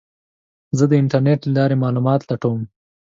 زه 0.77 0.83
د 0.87 0.93
انټرنیټ 1.01 1.41
له 1.45 1.51
لارې 1.57 1.75
معلومات 1.83 2.21
لټوم. 2.29 2.61